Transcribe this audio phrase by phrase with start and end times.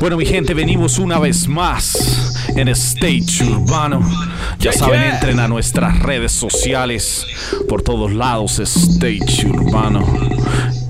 [0.00, 4.00] Bueno, mi gente, venimos una vez más en Stage Urbano.
[4.58, 7.26] Ya saben, entren a nuestras redes sociales.
[7.68, 10.02] Por todos lados, Stage Urbano.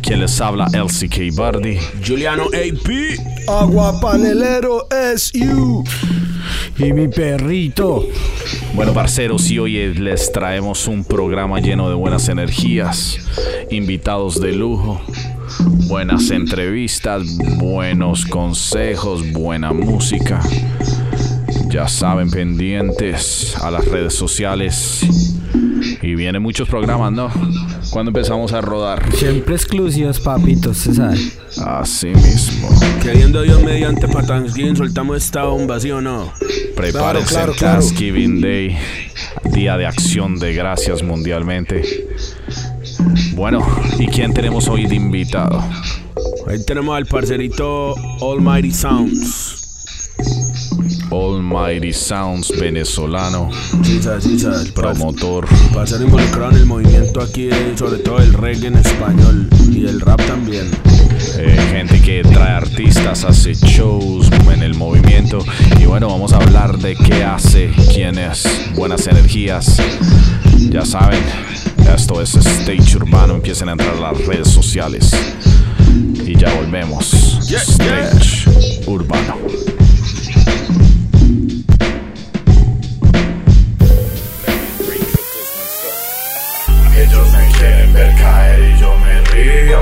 [0.01, 1.77] Quien les habla, LCK Bardi.
[2.07, 3.49] Juliano AP.
[3.49, 5.83] Agua panelero es you.
[6.79, 8.07] Y mi perrito.
[8.75, 13.19] Bueno, parceros, y hoy les traemos un programa lleno de buenas energías,
[13.71, 15.01] invitados de lujo,
[15.89, 20.41] buenas entrevistas, buenos consejos, buena música.
[21.69, 25.05] Ya saben, pendientes a las redes sociales.
[26.03, 27.31] Y vienen muchos programas, ¿no?
[27.91, 29.13] Cuando empezamos a rodar.
[29.15, 31.19] Siempre exclusivos, papitos, se sabe.
[31.65, 32.69] Así mismo.
[33.03, 36.33] Queriendo Dios mediante para Thanksgiving soltamos esta bomba, ¿sí o no?
[36.77, 37.55] Prepárense claro.
[37.55, 38.79] Thanksgiving Day,
[39.53, 41.83] Día de Acción de Gracias mundialmente.
[43.41, 43.67] Bueno,
[43.99, 45.65] ¿y quién tenemos hoy de invitado?
[46.47, 49.57] Ahí tenemos al parcerito Almighty Sounds.
[51.11, 53.49] Almighty Sounds venezolano,
[53.81, 55.49] Chisa, chisa, el promotor.
[55.73, 59.87] Para ser involucrado en el movimiento aquí, eh, sobre todo el reggae en español y
[59.87, 60.71] el rap también.
[61.39, 65.39] eh, gente que trae artistas, hace shows en el movimiento.
[65.81, 69.81] Y bueno, vamos a hablar de qué hace, quién es, buenas energías.
[70.69, 71.23] Ya saben,
[71.89, 73.35] esto es Stage Urbano.
[73.35, 75.11] Empiecen a entrar a las redes sociales.
[76.25, 77.13] Y ya volvemos.
[77.49, 78.49] Stage
[78.87, 79.37] Urbano.
[86.97, 89.81] Ellos me quieren ver caer y yo me río.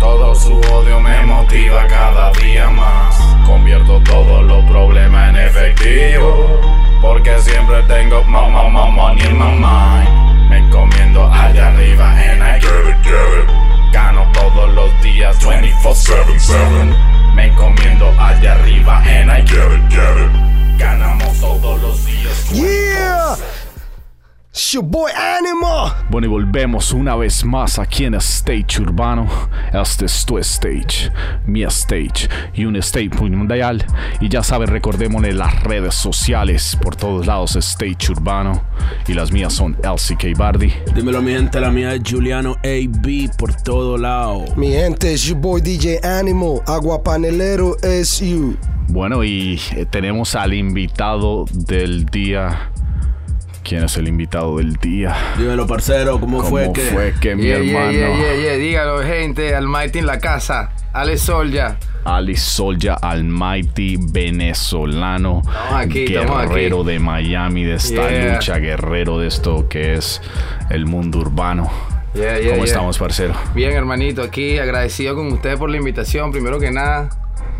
[0.00, 3.16] Todo su odio me motiva cada día más.
[3.46, 6.60] Convierto todos los problemas en efectivo.
[7.00, 10.15] Porque siempre tengo mamá, mamá, money in
[10.48, 13.92] Me encomiendo allá arriba and I get it, get it.
[13.92, 17.34] Gano todos los días 24-7-7.
[17.34, 20.78] Me encomiendo allá arriba and I get it, get it.
[20.78, 22.50] Ganamos todos los días.
[22.52, 22.85] Yeah.
[24.56, 26.06] It's your boy Anima.
[26.08, 29.28] Bueno, y volvemos una vez más aquí en Stage Urbano.
[29.70, 31.12] Este es tu stage,
[31.44, 33.84] mi stage y un stage mundial.
[34.18, 38.64] Y ya saben, recordémosle las redes sociales por todos lados, Stage Urbano.
[39.06, 40.72] Y las mías son LCK Bardi.
[40.94, 44.46] Dímelo, mi gente, la mía es Juliano AB por todo lado.
[44.56, 46.62] Mi gente, es your boy DJ Animal.
[46.66, 48.56] Agua panelero es you.
[48.88, 52.70] Bueno, y tenemos al invitado del día.
[53.66, 55.16] ¿Quién es el invitado del día?
[55.36, 56.80] Dímelo, parcero, ¿cómo, ¿Cómo fue que?
[56.82, 58.52] fue que mi Yeah, hermano yeah, yeah, yeah.
[58.52, 59.56] Dígalo, gente.
[59.56, 60.70] Almighty en la casa.
[60.92, 61.76] Ale Solya.
[62.04, 68.34] Ali Solja Almighty venezolano, Estamos aquí, guerrero de Miami, de esta Yeah.
[68.34, 70.22] lucha, guerrero de esto que es
[70.70, 71.68] el mundo urbano.
[72.14, 72.64] Yeah, yeah, ¿Cómo yeah.
[72.66, 73.34] estamos, parcero?
[73.52, 76.30] Bien, hermanito, aquí agradecido con ustedes por la invitación.
[76.30, 77.08] Primero que nada,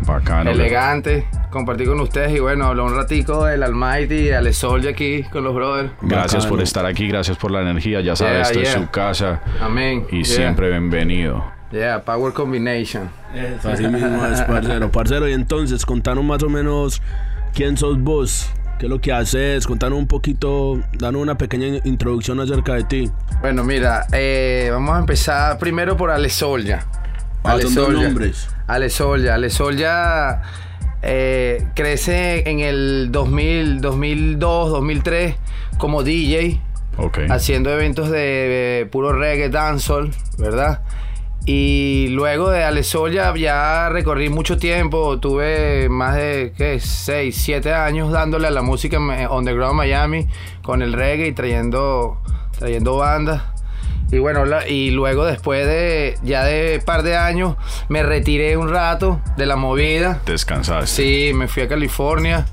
[0.05, 0.51] Bacano.
[0.51, 1.27] elegante.
[1.49, 5.53] Compartir con ustedes y bueno, hablar un ratico del Almighty, Ale Solya aquí con los
[5.55, 5.91] brothers.
[6.01, 6.49] Gracias Bacano.
[6.49, 8.01] por estar aquí, gracias por la energía.
[8.01, 10.05] Ya sabes, Yeah, esto es su casa Amén.
[10.11, 10.25] y Yeah.
[10.25, 11.43] siempre bienvenido.
[11.71, 13.09] Yeah, Power Combination.
[13.63, 14.89] Así mismo es, parcero.
[14.91, 17.01] Parcero, y entonces, contanos más o menos
[17.53, 18.49] quién sos vos,
[18.79, 23.11] qué es lo que haces, contanos un poquito, danos una pequeña introducción acerca de ti.
[23.41, 26.85] Bueno, mira, eh, vamos a empezar primero por Ale Solya.
[27.47, 27.63] Ah, Ale
[28.07, 28.47] nombres.
[28.67, 28.67] Ale.
[28.67, 28.89] Ale
[31.01, 35.35] eh, crece en el 2000, 2002, 2003
[35.77, 36.59] como DJ,
[37.29, 40.81] haciendo eventos de, puro reggae, dancehall, ¿verdad?
[41.45, 46.79] Y luego de Ale Solya ya recorrí mucho tiempo, tuve más de, ¿qué?
[46.81, 50.27] 6, 7 años dándole a la música en- underground Miami
[50.61, 52.19] con el reggae y trayendo,
[52.59, 53.43] trayendo bandas.
[54.11, 57.57] Y bueno, la- y luego después de ya de par de años
[57.89, 60.21] me retiré un rato de la movida.
[60.25, 60.87] Descansaste.
[60.87, 62.45] Sí, me fui a California.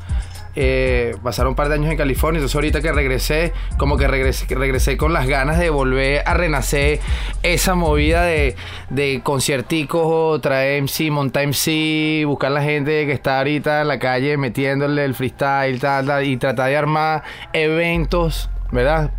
[0.56, 2.38] eh, pasaron un par de años en California.
[2.38, 7.00] Entonces, ahorita que regresé, como que regresé, regresé con las ganas de volver a renacer
[7.42, 8.54] esa movida de,
[8.88, 14.36] de concierticos, traer MC, montar MC, buscar la gente que está ahorita en la calle
[14.36, 19.10] metiéndole el freestyle tal, tal, y tratar de armar eventos, ¿verdad?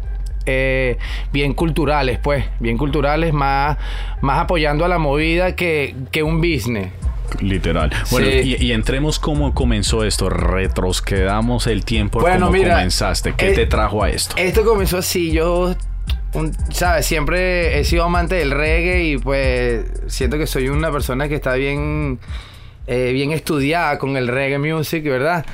[0.45, 0.97] Eh,
[1.31, 3.77] bien culturales, pues, bien culturales, más,
[4.21, 6.89] más apoyando a la movida que, que un business.
[7.41, 7.91] Literal.
[8.11, 8.55] Bueno, Sí.
[8.59, 10.29] y, y entremos cómo comenzó esto.
[10.29, 12.19] Retrosquedamos el tiempo.
[12.19, 13.33] Bueno, ¿Cómo mira, comenzaste?
[13.35, 14.35] ¿Qué eh, te trajo a esto?
[14.37, 15.75] Esto comenzó así, yo,
[16.33, 17.05] un- ¿sabes?
[17.07, 21.55] Siempre he sido amante del reggae y pues siento que soy una persona que está
[21.55, 22.19] bien,
[22.87, 25.45] eh, bien estudiada con el reggae music, ¿verdad?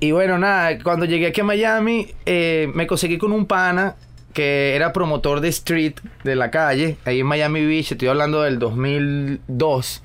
[0.00, 3.94] Y bueno, nada, cuando llegué aquí a Miami, eh, me conseguí con un pana
[4.34, 5.94] que era promotor de street
[6.24, 10.02] de la calle, ahí en Miami Beach, estoy hablando del 2002.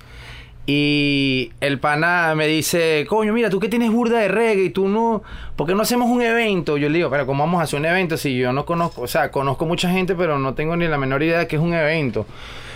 [0.72, 4.88] Y el pana me dice, coño, mira, tú que tienes burda de reggae y tú
[4.88, 5.24] no,
[5.56, 6.78] ¿por qué no hacemos un evento?
[6.78, 9.08] Yo le digo, pero ¿cómo vamos a hacer un evento si yo no conozco, o
[9.08, 11.74] sea, conozco mucha gente, pero no tengo ni la menor idea de qué es un
[11.74, 12.28] evento?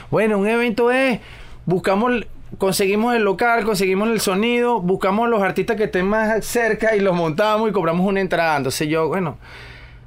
[0.09, 1.19] Bueno, un evento es,
[1.67, 2.25] buscamos,
[2.57, 7.15] conseguimos el local, conseguimos el sonido, buscamos los artistas que estén más cerca y los
[7.15, 8.57] montamos y cobramos una entrada.
[8.57, 9.37] Entonces yo, bueno,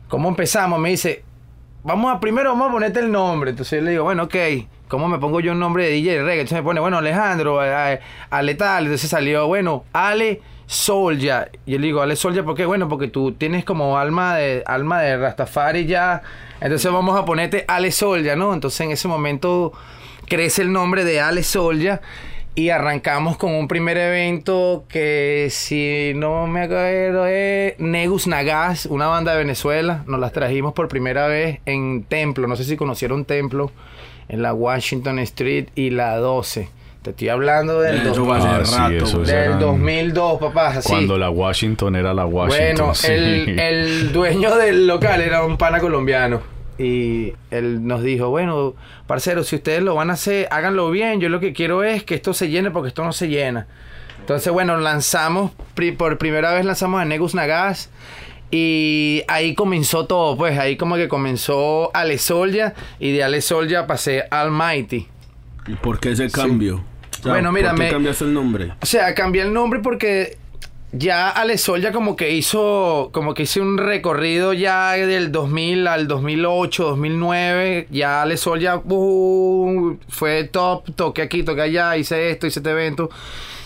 [0.08, 0.81] ¿cómo empezamos?
[0.81, 1.22] Me dice,
[1.87, 3.50] vamos a primero vamos a ponerte el nombre.
[3.50, 4.35] Entonces le digo, bueno, ok,
[4.88, 6.41] ¿cómo me pongo yo un nombre de DJ reggae?
[6.41, 8.85] Entonces me pone, bueno, Alejandro, Ale tal.
[8.85, 11.49] Entonces salió, bueno, Ale Solja.
[11.65, 12.67] Y yo le digo, Ale Solja, ¿por qué?
[12.67, 16.23] Bueno, porque tú tienes como alma de, alma de Rastafari ya.
[16.61, 18.53] Entonces vamos a ponerte Ale Solja, ¿no?
[18.53, 19.73] Entonces en ese momento
[20.29, 22.00] crece el nombre de Ale Solja.
[22.58, 29.08] Y arrancamos con un primer evento que, si no me acuerdo, es Negus Nagas, una
[29.08, 30.05] banda de Venezuela.
[30.06, 32.47] Nos las trajimos por primera vez en Templo.
[32.49, 33.70] No sé si conocieron Templo,
[34.29, 36.70] en la Washington Street y la 12.
[37.03, 40.69] Te estoy hablando del, dos- Ah, sí, del eran- 2002, papá.
[40.69, 40.88] Así.
[40.88, 42.75] Cuando la Washington era la Washington.
[42.87, 43.06] Bueno, sí.
[43.12, 46.56] el, el dueño del local era un pana colombiano.
[46.78, 48.75] Y él nos dijo, bueno,
[49.06, 51.20] parcero, si ustedes lo van a hacer, háganlo bien.
[51.20, 53.67] Yo lo que quiero es que esto se llene porque esto no se llena.
[54.20, 57.90] Entonces, bueno, lanzamos, pri- por primera vez lanzamos a Negus Nagas.
[58.50, 62.75] Y ahí comenzó todo, pues ahí como que comenzó Ale Solja.
[62.99, 65.08] Y de Ale Solja pasé a Almighty.
[65.67, 66.76] ¿Y por qué ese cambio?
[67.19, 68.72] O sea, Bueno, mira, ¿por qué me- cambiaste el nombre?
[68.81, 70.37] O sea, cambié el nombre porque
[70.98, 75.87] ya Ale Sol ya como que hizo como que hice un recorrido ya del 2000
[75.87, 82.31] al 2008, 2009, ya Ale Sol ya uh, fue top, toqué aquí, toqué allá, hice
[82.31, 83.10] esto, hice este evento.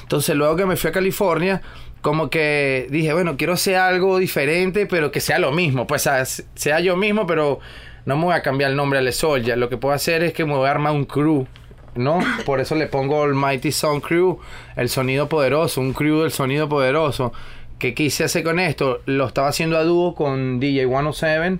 [0.03, 1.63] Entonces, luego que me fui a California,
[2.01, 6.25] como que dije, bueno, quiero hacer algo diferente, pero que sea lo mismo, pues sea,
[6.25, 7.61] sea yo mismo, pero
[8.07, 10.23] no me voy a cambiar el nombre a Ale Sol, ya lo que puedo hacer
[10.25, 11.47] es que me voy a armar un crew.
[11.95, 12.21] ¿No?
[12.47, 14.39] Por eso le pongo el Mighty Sound Crew,
[14.77, 17.33] el sonido poderoso, un crew del sonido poderoso.
[17.79, 19.01] ¿Qué quise hacer con esto?
[19.07, 21.59] Lo estaba haciendo a dúo con DJ 107,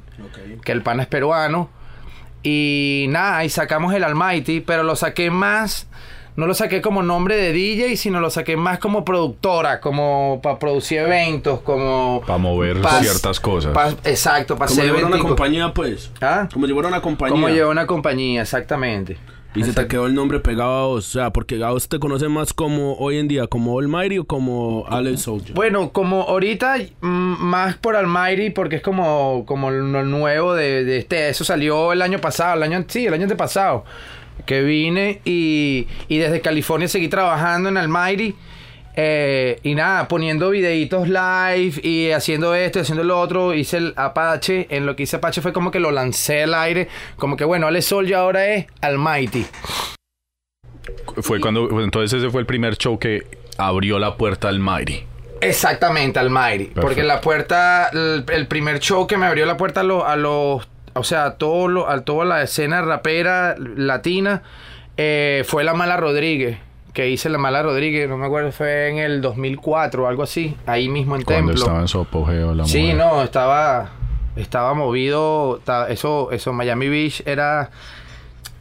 [0.65, 1.71] que el pana es peruano.
[2.43, 5.87] Y nada, ahí sacamos el Almighty, pero lo saqué más,
[6.37, 10.59] no lo saqué como nombre de DJ, sino lo saqué más como productora, como para
[10.59, 12.23] producir eventos, como...
[12.27, 13.73] Pa' mover pa- ciertas cosas.
[13.73, 16.11] pa- exacto, para Como hacer llevar una compañía, pues.
[16.23, 16.49] ¿Ah?
[16.53, 17.33] Como llevar una compañía.
[17.33, 19.19] Como lleva una compañía, exactamente.
[19.55, 21.09] Y se te quedó el nombre pegado a vos.
[21.09, 24.25] O sea, porque a vos te conoce más como hoy en día, como Almighty o
[24.25, 25.55] como Alex Soldier.
[25.55, 30.99] Bueno, como ahorita mm, más por Almighty porque es como, como lo nuevo de, de
[30.99, 31.29] este.
[31.29, 33.85] Eso salió el año pasado, el año sí, el año antepasado.
[34.47, 38.35] Que vine y, y desde California seguí trabajando en Almighty.
[38.97, 43.55] Eh, y nada, poniendo videitos live y haciendo esto y haciendo lo otro.
[43.55, 44.67] Hice el Apache.
[44.71, 46.89] En lo que hice Apache fue como que lo lancé al aire.
[47.17, 49.47] Como que bueno, Ale Sol ya ahora es Almighty.
[51.23, 53.27] Fue cuando, entonces ese fue el primer show que
[53.59, 55.05] abrió la puerta al Mighty.
[55.41, 56.73] Exactamente, al Mighty.
[56.75, 60.17] Porque la puerta, el, el primer show que me abrió la puerta a los, a
[60.17, 64.43] los o sea, a todo lo, a toda la escena rapera latina,
[64.97, 66.59] eh, fue La Mala Rodríguez.
[66.93, 70.57] Que hice La Mala Rodríguez, no me acuerdo, fue en el 2004 o algo así,
[70.67, 71.63] ahí mismo en Cuando Templo.
[71.65, 72.97] estaba en su apogeo la Sí, mujer.
[72.97, 73.91] no, estaba,
[74.37, 77.71] estaba movido, eso, eso, Miami Beach era,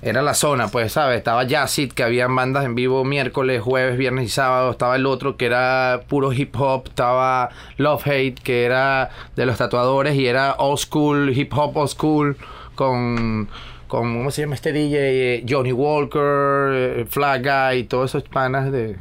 [0.04, 1.18] era la zona, pues, ¿sabes?
[1.18, 5.36] Estaba Jazzit, que había bandas en vivo miércoles, jueves, viernes y sábado, estaba el otro
[5.36, 10.54] que era puro hip hop, estaba Love Hate, que era de los tatuadores y era
[10.60, 12.38] old school, hip hop old school,
[12.76, 13.50] con,
[13.90, 14.98] con ¿cómo se llama este DJ?
[15.36, 18.98] Eh, Johnny Walker, eh, Flag Guy, todos esos panas de,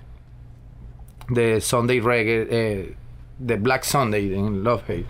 [1.28, 2.95] de Sunday Reggae, eh,
[3.38, 5.07] de Black Sunday en Love Hate.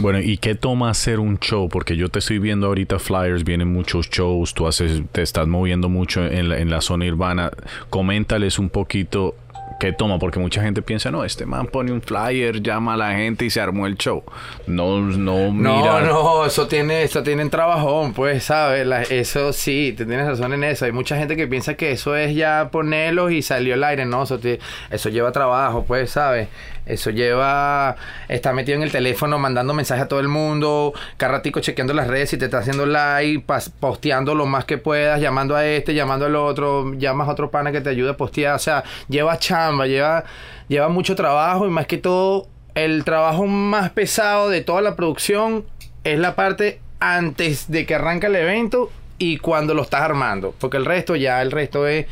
[0.00, 1.68] Bueno, ¿y qué toma hacer un show?
[1.68, 5.88] Porque yo te estoy viendo ahorita flyers, vienen muchos shows, tú haces, te estás moviendo
[5.88, 7.52] mucho en la, en la zona urbana.
[7.88, 9.36] Coméntales un poquito
[9.80, 13.12] qué toma, porque mucha gente piensa, no, este man pone un flyer, llama a la
[13.14, 14.22] gente y se armó el show.
[14.68, 16.00] No, no, No, mira.
[16.02, 18.86] no, eso tiene, eso tiene un trabajón, pues, ¿sabes?
[18.86, 20.84] La- eso sí, te tienes razón en eso.
[20.84, 24.04] Hay mucha gente que piensa que eso es ya ponerlos y salió el aire.
[24.06, 24.60] No, eso, te-
[24.90, 26.48] eso lleva trabajo, pues, ¿sabes?
[26.86, 27.94] Eso lleva,
[28.28, 32.08] está metido en el teléfono mandando mensajes a todo el mundo, cada ratico chequeando las
[32.08, 35.94] redes si te está haciendo like, pas- posteando lo más que puedas, llamando a este,
[35.94, 38.56] llamando al otro, llamas a otro pana que te ayude a postear.
[38.56, 40.24] O sea, lleva chamba, lleva,
[40.68, 45.64] lleva mucho trabajo y más que todo, el trabajo más pesado de toda la producción
[46.04, 50.54] es la parte antes de que arranca el evento y cuando lo estás armando.
[50.58, 52.06] Porque el resto ya, el resto es,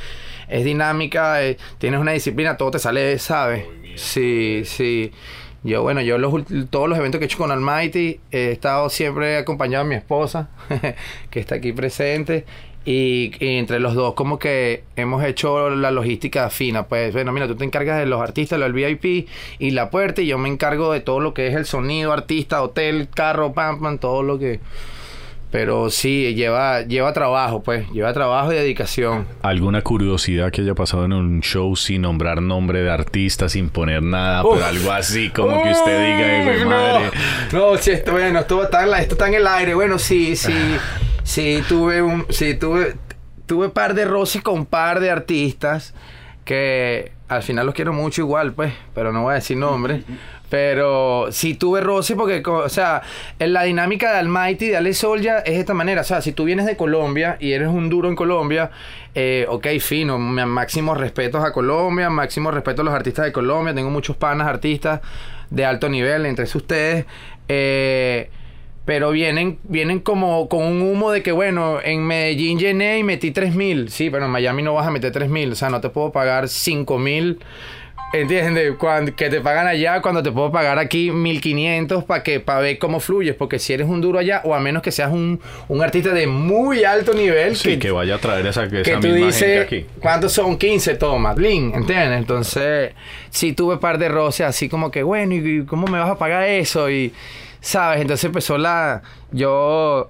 [0.48, 3.64] es dinámica, eh, tienes una disciplina, todo te sale, ¿sabes?
[3.96, 5.12] Sí, sí.
[5.64, 6.32] Yo, bueno, yo los,
[6.70, 10.50] todos los eventos que he hecho con Almighty he estado siempre acompañado de mi esposa,
[11.30, 12.44] que está aquí presente.
[12.90, 16.86] Y, entre los dos como que hemos hecho la logística fina.
[16.86, 19.28] Pues bueno, mira, tú te encargas de los artistas, los VIP
[19.58, 22.62] y la puerta y yo me encargo de todo lo que es el sonido, artista,
[22.62, 24.60] hotel, carro, pam, pam, todo lo que...
[25.50, 29.26] Pero sí, lleva, lleva trabajo, pues, lleva trabajo y dedicación.
[29.40, 34.02] ¿Alguna curiosidad que haya pasado en un show sin nombrar nombre de artista, sin poner
[34.02, 34.56] nada, Uf.
[34.56, 37.10] pero algo así como que usted diga, "Hijo de Uy, madre"?
[37.52, 39.72] No, no sí, esto, bueno, esto está, en la- esto está en el aire.
[39.74, 40.52] Bueno, sí, sí,
[41.22, 42.96] sí, tuve un, sí, tuve,
[43.46, 45.94] tuve par de roces con par de artistas
[46.44, 50.02] que al final los quiero mucho igual, pues, pero no voy a decir nombres.
[50.50, 53.02] Pero sí tuve roce porque, o sea,
[53.38, 56.00] en la dinámica de Almighty, de Ale Solja, es de esta manera.
[56.00, 58.70] O sea, si tú vienes de Colombia y eres un duro en Colombia,
[59.14, 63.74] eh, ok, fino, máximos respetos a Colombia, máximos respetos a los artistas de Colombia.
[63.74, 65.00] Tengo muchos panas artistas
[65.50, 67.04] de alto nivel entre ustedes.
[67.48, 68.30] Eh,
[68.88, 73.32] pero vienen, vienen como con un humo de que, bueno, en Medellín llené y metí
[73.32, 73.90] 3 mil.
[73.90, 75.52] Sí, pero en Miami no vas a meter 3 mil.
[75.52, 77.38] O sea, no te puedo pagar 5 mil.
[78.12, 78.74] ¿Entiendes?
[78.78, 82.78] Cuando, que te pagan allá cuando te puedo pagar aquí 1500 para que para ver
[82.78, 83.34] cómo fluyes.
[83.34, 86.26] Porque si eres un duro allá, o a menos que seas un, un artista de
[86.26, 89.60] muy alto nivel, Sí, que vaya a traer esa, esa que tú misma dices, gente
[89.60, 89.86] aquí.
[90.00, 90.56] ¿cuántos son?
[90.56, 92.18] 15 tomas, Blin, ¿entiendes?
[92.18, 92.92] Entonces,
[93.30, 96.44] sí tuve par de roces así como que, bueno, ¿y cómo me vas a pagar
[96.44, 96.90] eso?
[96.90, 97.12] Y,
[97.60, 98.00] ¿sabes?
[98.00, 99.02] Entonces empezó la...
[99.30, 100.08] Yo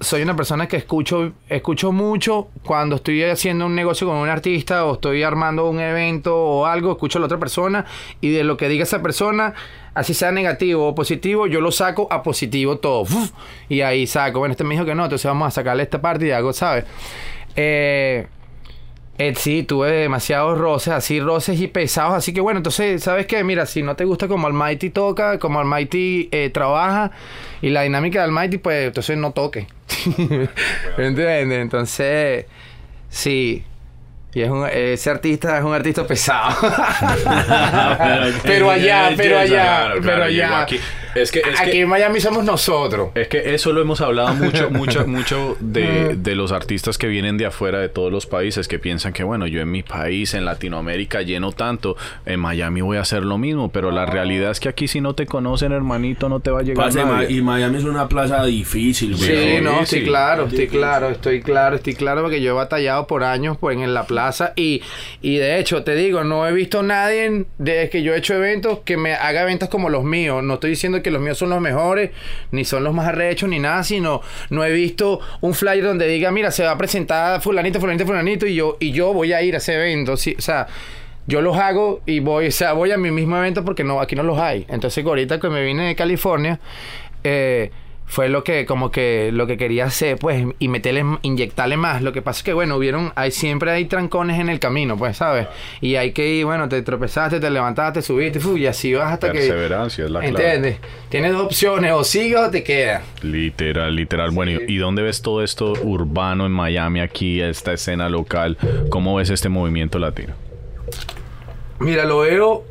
[0.00, 4.84] soy una persona que escucho, escucho mucho cuando estoy haciendo un negocio con un artista
[4.84, 7.84] o estoy armando un evento o algo, escucho a la otra persona
[8.20, 9.54] y de lo que diga esa persona,
[9.94, 13.06] así sea negativo o positivo, yo lo saco a positivo todo.
[13.68, 16.26] Y ahí saco, bueno, este me dijo que no, entonces vamos a sacarle esta parte
[16.26, 16.84] y hago, ¿sabes?
[17.56, 18.26] Eh,
[19.18, 23.42] eh, sí, tuve demasiados roces, así roces y pesados, así que bueno, entonces, ¿sabes qué?
[23.42, 27.10] Mira, si no te gusta como Almighty toca, como Almighty eh, trabaja
[27.60, 29.66] y la dinámica de Almighty, pues entonces no toque.
[30.96, 31.60] ¿Entiendes?
[31.60, 32.46] Entonces,
[33.08, 33.64] sí.
[34.34, 36.54] Y es un, ese artista es un artista pesado.
[38.42, 39.48] pero allá, pero allá,
[39.86, 40.60] Claro, pero allá.
[40.62, 40.78] aquí.
[41.14, 43.08] Es que, es Aquí que en Miami somos nosotros.
[43.14, 47.38] Es que eso lo hemos hablado mucho, mucho, mucho de, de los artistas que vienen
[47.38, 50.44] de afuera de todos los países que piensan que, bueno, yo en mi país, en
[50.44, 54.68] Latinoamérica, lleno tanto, en Miami voy a hacer lo mismo, pero la realidad es que
[54.68, 57.32] aquí si no te conocen, hermanito, no te va a llegar Ma- nadie.
[57.38, 59.56] y Miami es una plaza difícil, güey.
[59.56, 59.82] Sí, no, sí.
[59.84, 63.76] estoy claro, estoy claro, estoy claro, estoy claro porque yo he batallado por años pues,
[63.78, 64.17] en la plaza
[64.56, 64.82] y,
[65.22, 68.80] y de hecho, te digo, no he visto nadie desde que yo he hecho eventos
[68.80, 70.42] que me haga eventos como los míos.
[70.42, 72.10] No estoy diciendo que los míos son los mejores,
[72.50, 74.20] ni son los más arrechos, ni nada, sino
[74.50, 78.46] no he visto un flyer donde diga, mira, se va a presentar fulanito, fulanito, fulanito
[78.46, 80.16] y yo, y yo voy a ir a ese evento.
[80.16, 80.66] Sí, o sea,
[81.26, 84.16] yo los hago y voy, o sea, voy a mi mismo evento porque no, aquí
[84.16, 84.64] no los hay.
[84.68, 86.58] Entonces, ahorita que me vine de California,
[87.22, 87.70] eh,
[88.10, 92.00] fue lo que, como que, lo que quería hacer, pues, y meterle, inyectarle más.
[92.02, 95.18] Lo que pasa es que, bueno, hubieron, hay, siempre hay trancones en el camino, pues,
[95.18, 95.46] ¿sabes?
[95.82, 99.38] Y hay que ir, bueno, te tropezaste, te levantaste, subiste, y así vas hasta que...
[99.40, 100.28] Perseverancia es la clave.
[100.54, 100.78] ¿Entiendes?
[101.10, 103.02] Tienes dos opciones, o sigues o te quedas.
[103.22, 104.30] Literal, literal.
[104.30, 108.56] Bueno, ¿y- ¿y dónde ves todo esto urbano en Miami, aquí, esta escena local?
[108.88, 110.32] ¿Cómo ves este movimiento latino?
[111.78, 112.64] Mira, lo veo.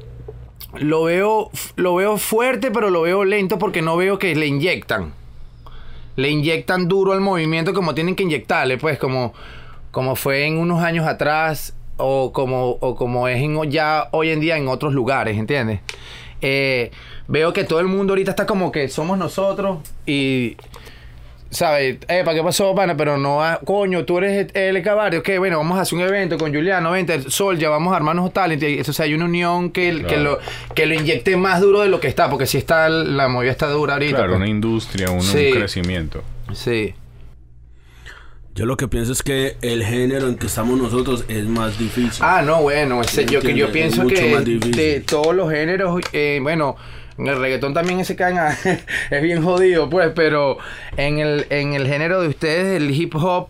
[0.80, 1.50] Lo veo.
[1.76, 5.14] Lo veo fuerte, pero lo veo lento porque no veo que le inyectan.
[6.18, 9.34] Le inyectan duro al movimiento como tienen que inyectarle, pues, como,
[9.92, 11.74] como fue en unos años atrás.
[12.00, 15.80] O como, o como es en, ya hoy en día en otros lugares, ¿entiendes?
[16.42, 16.92] Eh,
[17.28, 20.58] veo que todo el mundo ahorita está como que somos nosotros y
[21.50, 21.98] ¿Sabes?
[22.10, 22.98] Eh, ¿para qué pasó, pana?
[22.98, 25.22] Pero no, ah, coño, tú eres el cabario.
[25.22, 28.34] Ok, bueno, vamos a hacer un evento con Juliano, vente, Sol, ya vamos a armarnos
[28.34, 28.64] talent.
[28.88, 30.40] O sea, hay una unión que, que, lo,
[30.76, 33.70] que lo inyecte más duro de lo que está, porque si está, la movida está
[33.70, 34.18] dura ahorita.
[34.18, 34.38] Claro, pues.
[34.38, 36.24] una industria, un, crecimiento.
[36.54, 36.94] Sí.
[38.54, 42.24] Yo lo que pienso es que el género en que estamos nosotros es más difícil.
[42.26, 46.40] Ah, no, bueno, ese- yo, que yo pienso es que de todos los géneros, eh,
[46.42, 46.76] bueno,
[47.18, 48.38] en el reggaetón también ese can
[49.12, 50.58] es bien jodido, pues, pero
[50.98, 53.48] en el, en el género de ustedes, el hip hop,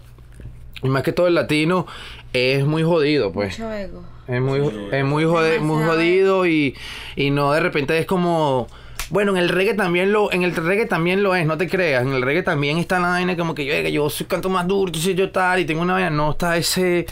[0.83, 1.85] y más que todo el latino,
[2.33, 3.57] es muy jodido, pues.
[3.59, 4.03] Mucho ego.
[4.27, 4.59] Es muy,
[4.91, 6.75] es muy, jode- muy jodido y,
[7.15, 8.67] y no de repente es como...
[9.09, 12.03] Bueno, en el reggae también lo, en el reggae también lo es, no te creas.
[12.03, 14.67] En el reggae también está la vaina como que yo, "Oiga, yo soy canto más
[14.67, 16.09] duro, yo soy yo tal, y tengo una vaina.
[16.09, 17.05] No está ese,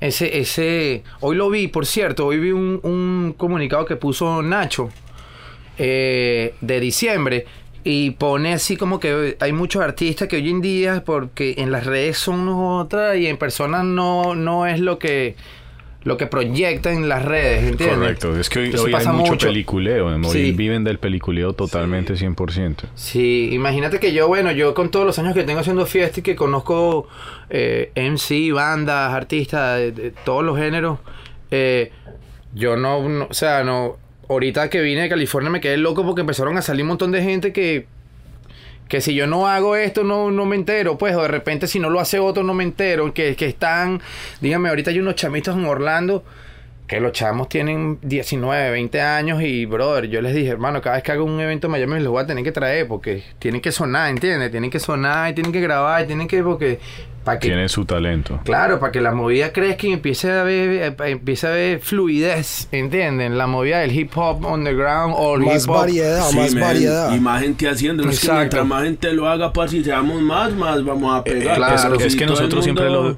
[0.00, 1.02] ese, ese.
[1.20, 4.90] Hoy lo vi, por cierto, hoy vi un, un comunicado que puso Nacho
[5.82, 7.46] eh, de diciembre.
[7.82, 11.86] Y pone así como que hay muchos artistas que hoy en día, porque en las
[11.86, 15.34] redes son otra y en persona no, no es lo que
[16.02, 17.98] lo que proyectan en las redes, ¿entiendes?
[17.98, 19.46] Correcto, es que hoy, hay mucho, mucho.
[19.48, 20.52] peliculeo, Sí.
[20.52, 22.84] viven del peliculeo totalmente 100%.
[22.94, 26.22] Sí, imagínate que yo, bueno, yo con todos los años que tengo haciendo fiesta y
[26.22, 27.06] que conozco
[27.50, 31.00] eh, MC, bandas, artistas de, de todos los géneros,
[31.50, 31.92] eh,
[32.54, 33.98] yo no, no- o sea, no,
[34.30, 37.22] ahorita que vine de California me quedé loco porque empezaron a salir un montón de
[37.22, 37.86] gente que,
[38.88, 41.80] que si yo no hago esto no, no me entero, pues, o de repente si
[41.80, 44.00] no lo hace otro no me entero, que, que están,
[44.40, 46.24] dígame, ahorita hay unos chamitos en Orlando
[46.90, 51.04] que los chamos tienen 19, 20 años y, brother, yo les dije, hermano, cada vez
[51.04, 53.70] que hago un evento en Miami los voy a tener que traer porque tienen que
[53.70, 54.50] sonar, ¿entiendes?
[54.50, 56.80] Tienen que sonar y tienen que grabar y tienen que, porque,
[57.22, 58.40] para que, Tiene su talento.
[58.44, 62.66] claro, para que la movida crezca y empiece a haber, eh, empiece a haber fluidez,
[62.72, 63.38] ¿entienden?
[63.38, 65.76] La movida del hip hop underground o el Más hip hop.
[65.76, 67.14] variedad, Sí, más man, variedad.
[67.14, 68.02] Y más gente haciendo.
[68.02, 68.40] Es que Exacto.
[68.40, 71.54] mientras más gente lo haga, pues si seamos más, más vamos a pegar.
[71.56, 71.80] claro.
[71.96, 73.16] Pero es que nosotros siempre lo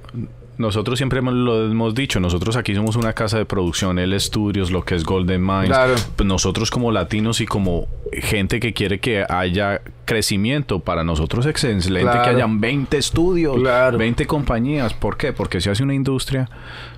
[0.59, 4.71] nosotros siempre hemos- lo hemos dicho, nosotros aquí somos una casa de producción, el Studios,
[4.71, 5.69] lo que es Golden Mines.
[5.69, 5.95] Claro.
[6.17, 11.51] Pues nosotros como latinos y como gente que quiere que haya crecimiento, para nosotros es
[11.51, 12.23] excelente Claro.
[12.23, 13.97] que hayan 20 estudios, Claro.
[13.97, 14.93] 20 compañías.
[14.95, 15.33] ¿Por qué?
[15.33, 16.51] Porque se hace una industria,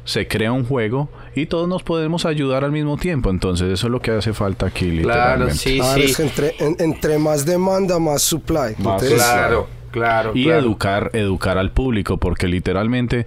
[0.04, 3.30] se crea un juego y todos nos podemos ayudar al mismo tiempo.
[3.30, 5.54] Entonces eso es lo que hace falta aquí, Claro, literalmente.
[5.54, 6.04] sí, Claro, sí.
[6.10, 8.74] es que entre, en- entre más demanda, más supply.
[8.78, 10.32] Más Entonces, Claro, claro.
[10.34, 10.58] Y claro.
[10.58, 13.26] educar, educar al público, porque literalmente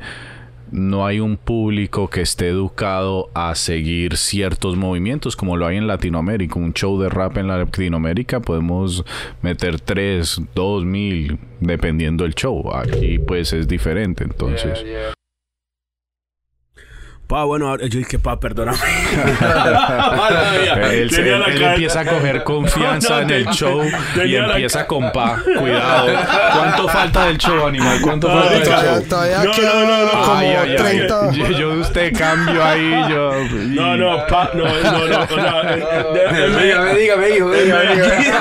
[0.69, 5.87] no hay un público que esté educado a seguir ciertos movimientos como lo hay en
[5.87, 6.59] Latinoamérica.
[6.59, 9.05] Un show de rap en Latinoamérica podemos
[9.41, 12.69] meter tres, dos mil, dependiendo del show.
[12.75, 14.83] Aquí pues es diferente, entonces.
[14.83, 15.13] Yeah, yeah.
[17.27, 18.77] Pa, bueno, ahora- yo dije, pa, perdóname.
[20.93, 23.81] Él, se- él empieza a coger confianza No, no, en el show
[24.23, 25.37] y la empieza con pa.
[25.59, 26.07] Cuidado.
[26.53, 27.99] ¿Cuánto falta del show, animal?
[28.01, 29.03] ¿Cuánto falta del show?
[29.09, 30.11] todavía No, queda no, no, no.
[30.21, 30.75] como Ay, ay, ay.
[30.77, 31.31] 30.
[31.33, 33.31] Yo, yo de usted cambio ahí, yo.
[33.51, 35.69] No, no, pa, no, no, no.
[35.69, 38.31] Eh, Dígame, dígame, hijo, dígame, dígame.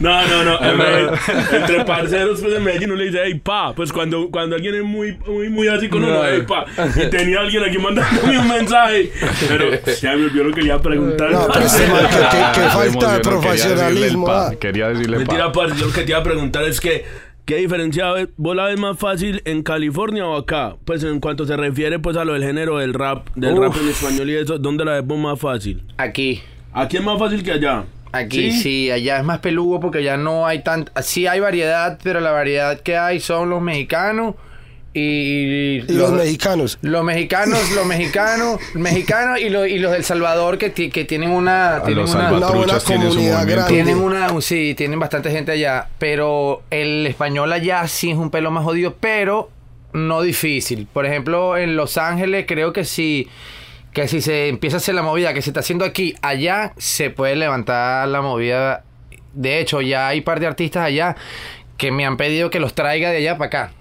[0.00, 0.60] No, no, no.
[0.70, 3.72] en Medellín- entre parceros pues, en Medellín uno le dice, hey, pa.
[3.74, 6.24] Pues cuando, cuando alguien es muy, muy, muy así con uno, No.
[6.24, 6.64] hey, pa.
[6.96, 9.10] Y tenía alguien aquí mandándome un mensaje.
[9.48, 9.70] Pero
[10.00, 11.30] ya me olvidó lo que le iba a preguntar.
[11.30, 14.26] No, pero este man, que, que- que Se falta de quería decirle profesionalismo.
[14.26, 14.54] pa, ah.
[14.60, 15.52] Quería decirle Mentira, pa.
[15.52, 17.04] parce, yo lo que te iba a preguntar es que,
[17.44, 20.76] ¿qué diferencia ves- vos la ves más fácil en California o acá?
[20.84, 23.60] Pues en cuanto se refiere pues a lo del género del rap, del Uf.
[23.60, 25.82] rap en español y eso, ¿dónde la ves vos más fácil?
[25.98, 26.42] Aquí.
[26.72, 27.84] ¿Aquí es más fácil que allá?
[28.12, 28.90] Aquí ¿Sí?
[28.90, 30.90] allá es más peludo porque ya no hay tan...
[31.02, 34.34] Sí hay variedad, pero la variedad que hay son los mexicanos
[34.92, 35.80] y...
[35.80, 36.78] Y los mexicanos.
[36.82, 41.76] Los mexicanos, los mexicanos, mexicanos y los, y los del Salvador que, que tienen una...
[41.76, 43.72] A Tienen los una, buena comunidad grande.
[43.72, 44.28] tienen una...
[44.42, 48.94] Sí, tienen bastante gente allá, pero el español allá sí es un pelo más jodido,
[49.00, 49.50] pero
[49.94, 50.86] no difícil.
[50.92, 53.28] Por ejemplo, en Los Ángeles creo que sí...
[53.92, 57.10] Que si se empieza a hacer la movida que se está haciendo aquí, allá se
[57.10, 58.84] puede levantar la movida.
[59.34, 61.16] De hecho, ya hay par de artistas allá
[61.76, 63.72] que me han pedido que los traiga de allá para acá.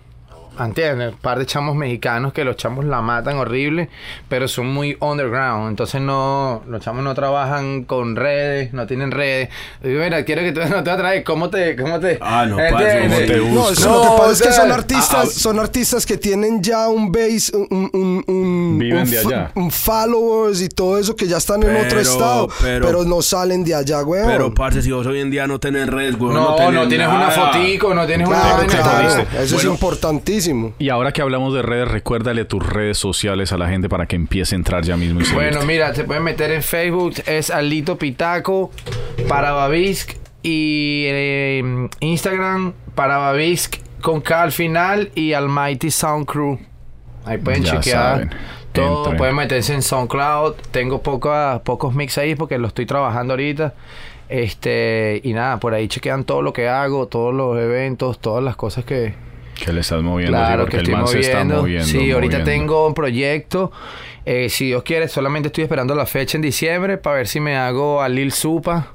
[0.60, 1.14] ¿Entiendes?
[1.14, 3.90] Un par de chamos mexicanos que los chamos la matan horrible,
[4.28, 5.70] pero son muy underground.
[5.70, 9.50] Entonces no, los chamos no trabajan con redes, no tienen redes.
[9.82, 11.24] Digo, mira, quiero que tú no te va a traer.
[11.24, 12.18] ¿Cómo te, cómo te?
[12.22, 13.30] Ah, no, ¿Entiendes?
[13.40, 15.40] ¿cómo te No, eso No, lo que pasa es que son artistas, ah, ah.
[15.40, 19.52] son artistas que tienen ya un base, un, un, un, Viven un de allá.
[19.56, 23.64] un followers y todo eso que ya están en otro estado, pero- pero, no salen
[23.64, 24.28] de allá, weón.
[24.28, 26.34] Pero, parce, si vos hoy en día no tenés redes, güey.
[26.34, 29.78] No, no, tienes una fotico, no tienes una claro, claro, eso es Bueno.
[30.80, 34.16] Y ahora que hablamos de redes, recuérdale tus redes sociales a la gente para que
[34.16, 35.34] empiece a entrar ya mismo y.
[35.34, 38.72] Bueno, mira, se pueden meter en Facebook, es Alito Pitaco,
[39.28, 40.12] para Babisk,
[40.44, 46.58] y eh, Instagram, para Babisk, con K al final, y Almighty Sound Crew.
[47.26, 48.14] Ahí pueden Ya chequear.
[48.14, 48.30] saben.
[48.74, 49.18] Todo, Entren.
[49.18, 50.54] pueden meterse en SoundCloud.
[50.72, 53.74] Tengo poca- pocos mix ahí porque lo estoy trabajando ahorita.
[54.30, 58.56] Este, y nada, por ahí chequean todo lo que hago, todos los eventos, todas las
[58.56, 59.14] cosas que,
[59.56, 61.62] Que le estás moviendo, sí, Claro porque que el estoy man se está moviendo.
[61.62, 61.86] moviendo.
[61.88, 63.72] Sí, ahorita tengo un proyecto.
[64.26, 67.56] Eh, si Dios quiere, solamente estoy esperando la fecha en diciembre para ver si me
[67.58, 68.94] hago a Lil Supa,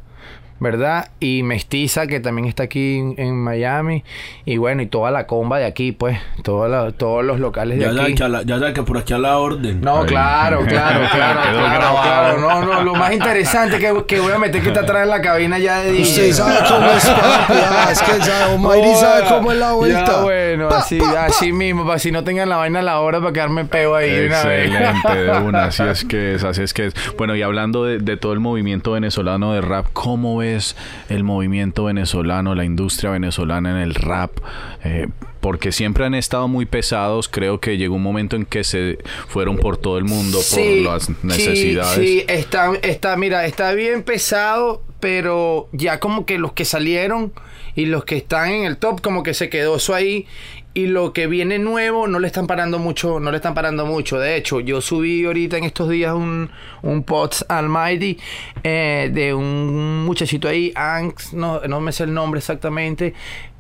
[0.61, 1.11] ¿verdad?
[1.21, 4.05] Y Mestiza, que también está aquí en, en Miami.
[4.45, 6.19] Y bueno, y toda la comba de aquí, pues.
[6.43, 7.97] toda la- todos los locales de Ya aquí.
[7.99, 9.81] sabes, que a la- ya sabes que por aquí a la orden.
[9.81, 10.07] No, Ahí.
[10.07, 12.41] claro, claro, claro, claro, claro.
[12.41, 15.21] No, no, lo más interesante que, que voy a meter que está atrás en la
[15.21, 16.33] cabina ya de DJ.
[16.33, 20.05] sabe cómo es, papi, ah, es que ya Almighty sabe cómo es la vuelta.
[20.07, 21.25] Ya, bueno, Pa, así, pa, pa.
[21.27, 24.11] así mismo, para si no tengan la vaina a la hora para quedarme peo ahí
[24.11, 24.67] de una vez.
[24.71, 26.95] Excelente, de una, así es que es, así es que es.
[27.19, 30.77] Bueno, y hablando de, de todo el movimiento venezolano de rap, ¿cómo ves ves
[31.09, 34.39] el movimiento venezolano, la industria venezolana en el rap?
[34.85, 35.09] Eh,
[35.47, 37.29] porque siempre han estado muy pesados.
[37.29, 40.93] Creo que llegó un momento en que se fueron por todo el mundo Sí, por
[40.95, 42.05] las sí, necesidades.
[42.05, 47.33] Sí, está, está, mira, está bien pesado, pero ya como que los que salieron
[47.77, 50.27] y los que están en el top, como que se quedó eso ahí.
[50.75, 54.19] Y lo que viene nuevo no le están parando mucho, no le están parando mucho.
[54.19, 56.51] De hecho, yo subí ahorita en estos días un,
[56.83, 58.19] un post Almighty
[58.65, 63.15] eh, de un muchachito ahí, Anx, no, no me sé el nombre exactamente,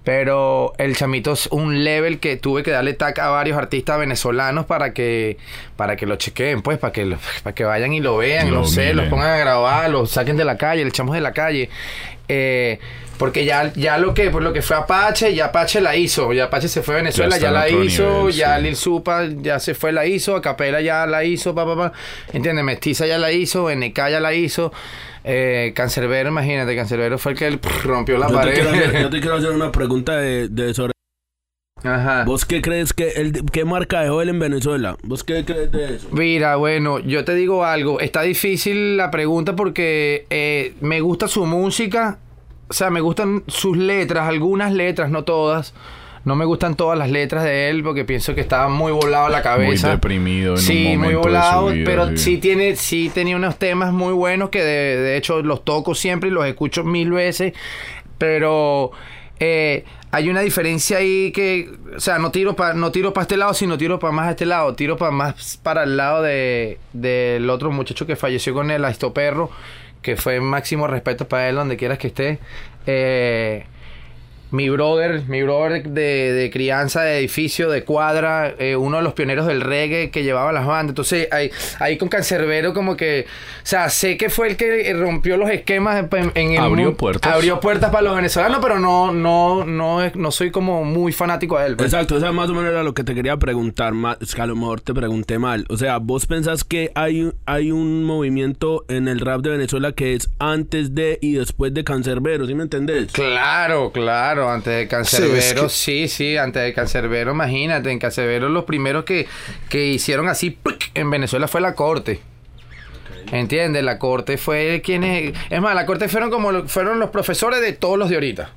[0.07, 4.65] pero el chamito es un level que tuve que darle tag a varios artistas venezolanos
[4.65, 5.37] para que
[5.75, 8.59] para que lo chequeen, pues, para que lo- para que vayan y lo vean, Lo
[8.61, 11.33] no sé, los pongan a grabar, los saquen de la calle, le echamos de la
[11.33, 11.71] calle.
[12.29, 12.79] Eh,
[13.19, 16.45] porque ya, ya lo que por lo que fue Apache, ya Apache la hizo, ya
[16.45, 18.63] Apache se fue a Venezuela, ya, la hizo, nivel, ya sí.
[18.63, 21.93] Lil Supa ya se fue, la hizo, Acapela ya la hizo, pa, pa, pa.
[22.33, 22.65] ¿entiendes?
[22.65, 24.73] Mestiza ya la hizo, NK ya la hizo,
[25.27, 28.55] eh, Cancerbero, imagínate, Cancerbero fue el que rompió la Yo te, pared.
[28.55, 30.93] quiero hacer, yo te quiero hacer una pregunta de, de sobre...
[31.83, 32.25] Ajá.
[32.25, 33.09] ¿Vos qué crees que...
[33.11, 34.97] El, ¿Qué marca dejó él en Venezuela?
[35.03, 36.09] ¿Vos qué crees de eso?
[36.13, 38.01] Mira, bueno, yo te digo algo.
[38.01, 42.19] Está difícil la pregunta porque eh, me gusta su música.
[42.69, 45.75] O sea, me gustan sus letras, algunas letras, no todas.
[46.27, 49.43] No me gustan todas las letras de él porque pienso que estaba muy volado la
[49.43, 49.87] cabeza.
[49.87, 52.19] Muy deprimido en sí, un muy de su volado, vida, pero sí.
[52.19, 56.29] sí tiene, sí tenía unos temas muy buenos que de, de hecho los toco siempre
[56.29, 57.53] y los escucho mil veces.
[58.19, 58.91] Pero
[59.39, 63.37] eh, hay una diferencia ahí que, o sea, no tiro para no tiro para este
[63.37, 66.81] lado, sino tiro para más a este lado, tiro para más para el lado de
[66.93, 69.49] del otro muchacho que falleció con él, Aisto Perro,
[70.03, 72.41] que fue máximo respeto para él donde quieras que esté.
[72.85, 73.65] Eh,
[74.51, 79.13] mi brother, mi brother de, de crianza, de edificio, de cuadra, eh, uno de los
[79.15, 80.91] pioneros del reggae que llevaba las bandas.
[80.93, 85.37] Entonces, ahí, ahí con Cancerbero como que, o sea, sé que fue el que rompió
[85.37, 86.97] los esquemas en, en el Abrió mundo.
[86.97, 87.33] puertas.
[87.33, 91.59] Abrió puertas para los venezolanos, pero no, no, no, es- no soy como muy fanático
[91.59, 91.77] de él.
[91.77, 91.93] pues.
[91.93, 94.47] Exacto, o sea, más o menos era lo que te quería preguntar, es que a
[94.47, 95.65] lo mejor te pregunté mal.
[95.69, 100.15] O sea, ¿vos pensás que hay, hay un movimiento en el rap de Venezuela que
[100.15, 103.11] es antes de y después de Cancerbero, ¿sí me entendés?
[103.13, 108.49] Claro, claro, antes de Cancerbero, Sí, es sí, sí, antes de Cancerbero, imagínate, en Cancerbero
[108.49, 109.27] los primeros que,
[109.69, 110.59] que hicieron así
[110.95, 112.21] en Venezuela fue la corte.
[113.33, 113.83] ¿Entiendes?
[113.83, 115.35] La corte fue quienes...
[115.51, 118.51] Es más, la corte fueron como lo- fueron los profesores de todos los de ahorita.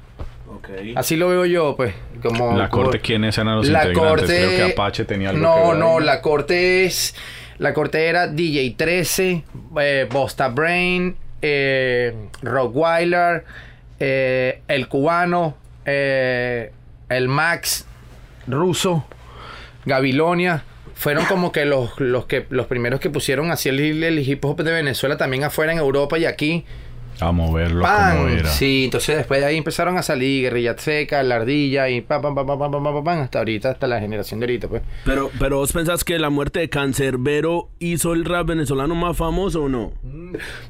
[0.96, 1.96] Así lo veo yo, pues.
[2.22, 4.10] Como, La corte, ¿quiénes eran los la integrantes?
[4.28, 4.38] corte...
[4.38, 6.06] Creo que Apache tenía algo No, que ver no, ahí.
[6.06, 7.16] la corte es...
[7.58, 9.44] La corte era DJ 13,
[9.82, 13.44] eh, Bosta Brain, eh, Rockweiler,
[14.00, 15.58] eh, El Cubano,
[15.90, 16.72] eh,
[17.10, 17.86] El Max,
[18.48, 19.06] Ruso,
[19.86, 20.64] Gabilonia.
[20.96, 24.64] Fueron como que los, los que los primeros que pusieron así el, el hip hop
[24.64, 26.66] de Venezuela también afuera en Europa y aquí.
[27.20, 28.50] A moverlo como era.
[28.50, 32.36] Sí, entonces después de ahí empezaron a salir Guerrilla Seca, La Ardilla y pam, pam,
[32.36, 34.82] pam, pam, pam, pam, pam, hasta ahorita, hasta la generación de ahorita, pues.
[35.06, 39.64] Pero, pero vos pensás que la muerte de Cancerbero hizo el rap venezolano más famoso
[39.64, 39.92] o no?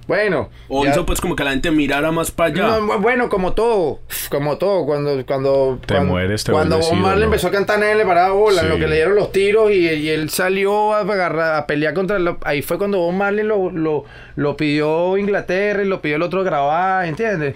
[0.07, 0.49] Bueno.
[0.67, 0.91] O ya...
[0.91, 2.79] hizo pues como que la gente mirara más para allá.
[2.99, 5.79] Bueno, como todo, como todo, cuando, cuando.
[5.85, 8.87] Te mueres, Cuando Omar le empezó a cantar en él, le paraba bola, lo que
[8.87, 12.17] le dieron los tiros y, y él salió a, agarrar, a pelear contra.
[12.43, 17.05] Ahí fue cuando Omar lo, lo, lo pidió Inglaterra y lo pidió el otro grabar,
[17.05, 17.55] ¿entiendes?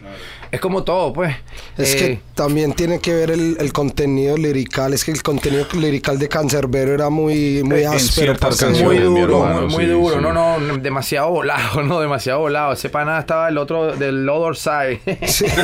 [0.52, 1.36] Es como todo, pues.
[1.80, 4.94] Es Eh, que también tiene que ver el, el contenido lirical.
[4.94, 8.36] Es que el contenido lirical de Cancerbero era muy, muy áspero.
[8.84, 10.16] muy duro, hermano, muy, muy sí, duro.
[10.18, 10.22] sí.
[10.22, 12.74] No, no, demasiado volado, no, demasiado volado.
[12.74, 15.00] Ese pana estaba del otro, del other side.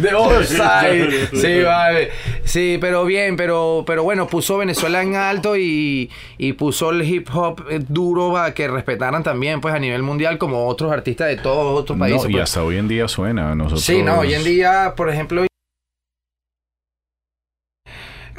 [0.00, 1.28] The other side.
[1.32, 2.10] Sí, vale.
[2.44, 7.28] Sí, pero bien, pero, pero bueno, puso Venezuela en alto y, y puso el hip
[7.34, 11.36] hop eh, duro para que respetaran también, pues, a nivel mundial, como otros artistas de
[11.38, 12.30] todos otros países.
[12.30, 13.54] No, y hasta hoy en día suena.
[13.54, 13.82] Nosotros...
[13.82, 15.44] Sí, no, hoy en día, por ejemplo,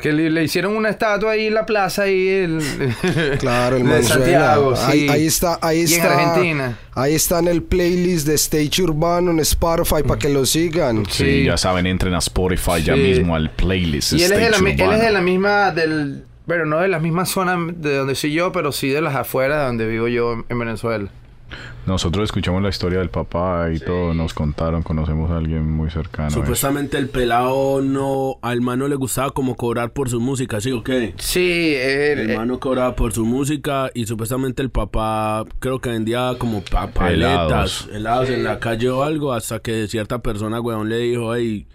[0.01, 2.59] que le, le hicieron una estatua ahí en la plaza ahí el,
[3.39, 4.03] Claro, el de.
[4.03, 5.09] Santiago, ahí, sí.
[5.09, 6.13] ahí está, ahí Y en está.
[6.13, 6.77] Argentina.
[6.93, 11.05] Ahí está en el playlist de Stage Urbano en Spotify para que lo sigan.
[11.07, 11.43] Sí, Sí.
[11.45, 14.13] ya saben, entren a Spotify ya mismo al playlist.
[14.13, 16.99] Y él es, de la, él es de la misma, del, bueno, no de la
[16.99, 20.43] misma zona de donde soy yo, pero sí de las afueras de donde vivo yo
[20.47, 21.09] en Venezuela.
[21.85, 26.31] Nosotros escuchamos la historia del papá y todo, nos contaron, conocemos a alguien muy cercano.
[26.31, 30.83] Supuestamente el pelado no, al mano le gustaba como cobrar por su música, ¿sí o
[30.83, 31.13] qué?
[31.17, 36.33] Sí, El eh, mano cobraba por su música y supuestamente el papá creo que vendía
[36.39, 37.13] como pa- paletas,
[37.83, 37.89] Helados.
[37.93, 41.67] helados en la calle o algo hasta que cierta persona, weón, le dijo, hey,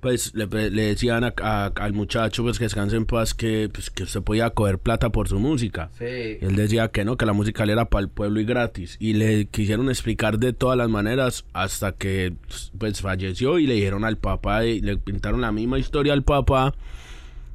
[0.00, 3.90] pues le, le decían a- a- al muchacho pues que descanse en paz que, pues,
[3.90, 5.90] que usted podía coger plata por su música.
[5.98, 6.04] Sí.
[6.40, 8.96] Él decía que no, que la música le era para el pueblo y gratis.
[9.00, 12.34] Y le quisieron explicar de todas las maneras hasta que
[12.78, 16.74] pues falleció y le dijeron al papá, y le pintaron la misma historia al papá.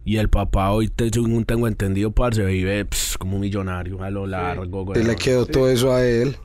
[0.05, 4.09] Y el papá hoy, te- según tengo entendido, parce, vive pss, como un millonario a
[4.09, 4.99] lo largo, güey.
[5.01, 6.35] Y le quedó todo eso a él.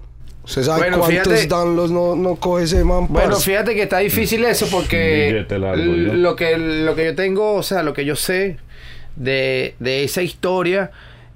[0.49, 3.07] ¿Usted sabe Bueno, cuántos fíjate- downloads no, no coge ese man?
[3.09, 3.45] Bueno, parce?
[3.45, 7.83] fíjate que está difícil eso porque largo, lo que lo que yo tengo, o sea,
[7.83, 8.57] lo que yo sé
[9.17, 10.91] de, de esa historia,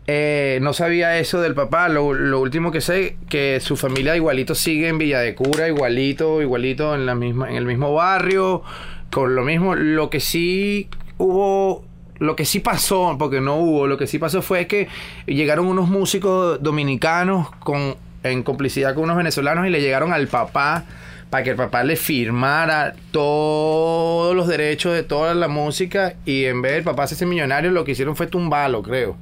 [0.06, 1.90] eh, no sabía eso del papá.
[1.90, 6.40] Lo, lo último que sé que su familia igualito sigue en Villa de Cura, igualito,
[6.40, 8.62] igualito en la misma, en el mismo barrio,
[9.10, 9.74] con lo mismo.
[9.74, 11.84] Lo que sí hubo
[12.18, 14.88] lo que sí pasó, porque no hubo, lo que sí pasó fue que
[15.26, 20.84] llegaron unos músicos dominicanos con, en complicidad con unos venezolanos y le llegaron al papá
[21.30, 26.60] para que el papá le firmara todos los derechos de toda la música y en
[26.62, 29.16] vez del papá hacerse millonario lo que hicieron fue tumbarlo, creo.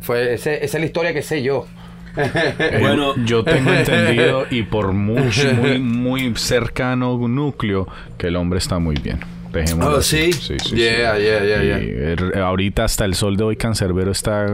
[0.00, 1.66] Fue ese- esa es la historia que sé yo.
[2.80, 3.14] Bueno.
[3.24, 8.94] yo tengo entendido y por mucho, muy, muy cercano núcleo que el hombre está muy
[8.96, 9.18] bien.
[9.82, 10.32] Oh, así.
[10.32, 10.54] ¿sí?
[10.74, 11.78] Yeah, yeah, yeah, Y, yeah.
[11.80, 14.46] eh, ahorita hasta el sol de hoy Cancerbero está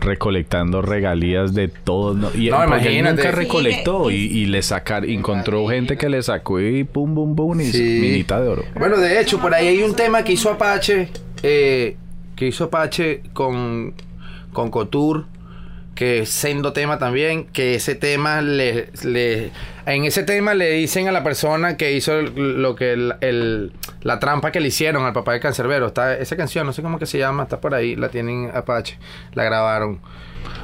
[0.00, 2.14] recolectando regalías de todo.
[2.14, 2.30] ¿no?
[2.34, 3.16] Y No, él imagínate.
[3.16, 7.34] nunca Sí, recolectó y, y le sacar, encontró gente que le sacó y pum, pum,
[7.36, 7.98] pum, y Sí.
[8.00, 8.64] minita de oro.
[8.78, 11.08] Bueno, de hecho, por ahí hay un tema que hizo Apache,
[11.42, 11.96] eh,
[12.36, 13.94] que hizo Apache con,
[14.52, 15.24] con Couture,
[16.00, 19.50] que sendo tema también, que ese tema le, le-
[19.84, 24.50] en ese tema le dicen a la persona que hizo lo que el- la trampa
[24.50, 25.88] que le hicieron al papá de Cancerbero.
[25.88, 28.96] Está esa canción, no sé cómo que se llama, está por ahí, la tienen Apache,
[29.34, 30.00] la grabaron.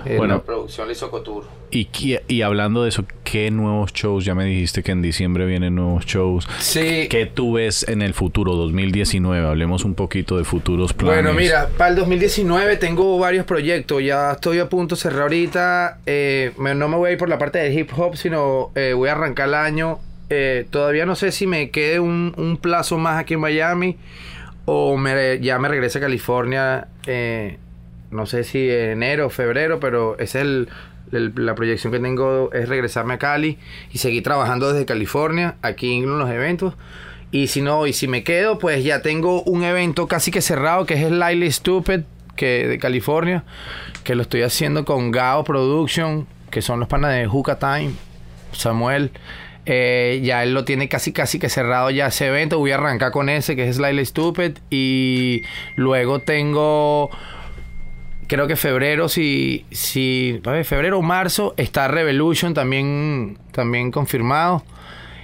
[0.05, 0.35] Eh, Bueno.
[0.37, 1.47] la producción la hizo Couture.
[1.71, 4.25] Y, qui- y hablando de eso, ¿qué nuevos shows?
[4.25, 6.49] Ya me dijiste que en diciembre vienen nuevos shows.
[6.61, 7.09] Sí.
[7.11, 9.47] ¿Qué tú ves en el futuro 2019?
[9.47, 11.23] Hablemos un poquito de futuros planes.
[11.25, 14.03] Bueno, mira, para el 2019 tengo varios proyectos.
[14.03, 15.99] Ya estoy a punto de cerrar ahorita.
[16.07, 18.93] Eh, me- no me voy a ir por la parte del hip hop, sino eh,
[18.95, 19.99] voy a arrancar el año.
[20.31, 23.97] Eh, todavía no sé si me quede un, un plazo más aquí en Miami
[24.67, 26.89] o me- ya me regrese a California.
[27.07, 27.59] eh,
[28.11, 30.69] no sé si en enero o febrero, pero es el,
[31.11, 33.59] la proyección que tengo es regresarme a Cali
[33.93, 36.75] y seguir trabajando desde California aquí en los eventos.
[37.31, 40.87] Y si no, y si me quedo, pues ya tengo un evento casi que cerrado
[40.87, 42.03] que es el Lightly Stupid
[42.37, 43.45] que de California,
[44.05, 47.93] que lo estoy haciendo con Gao Production, que son los panas de Hookah Time,
[48.53, 49.11] Samuel.
[49.69, 52.59] Eh, ya él lo tiene casi casi que cerrado ya ese evento.
[52.59, 54.59] Voy a arrancar con ese que es Slightly Stupid.
[54.71, 55.43] Y
[55.75, 57.11] luego tengo
[58.27, 64.65] creo que febrero, si, si a ver, febrero o marzo, está Revolution también, también confirmado.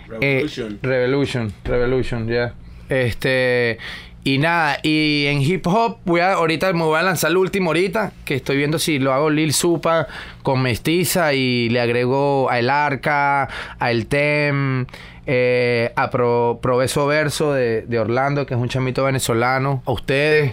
[0.08, 0.72] Revolution.
[0.72, 2.54] Eh, Revolution, Revolution, ya.
[2.88, 3.78] Este,
[4.24, 7.70] y nada, y en hip hop, voy a, ahorita me voy a lanzar el último
[7.70, 10.06] ahorita, que estoy viendo si lo hago Lil Supa
[10.42, 14.86] con Mestiza y le agrego a El Arca, a El Tem,
[15.26, 20.52] eh, a Pro, Proveso Verso de, de Orlando, que es un chamito venezolano, a ustedes.